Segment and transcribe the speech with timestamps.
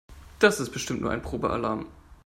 [0.39, 1.85] Das ist bestimmt nur ein Probealarm.